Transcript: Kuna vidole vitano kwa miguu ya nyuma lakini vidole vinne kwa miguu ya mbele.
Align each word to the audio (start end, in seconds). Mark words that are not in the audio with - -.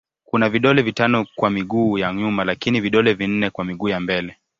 Kuna 0.23 0.49
vidole 0.49 0.81
vitano 0.81 1.25
kwa 1.35 1.49
miguu 1.49 1.97
ya 1.97 2.13
nyuma 2.13 2.43
lakini 2.45 2.81
vidole 2.81 3.13
vinne 3.13 3.49
kwa 3.49 3.65
miguu 3.65 3.89
ya 3.89 3.99
mbele. 3.99 4.37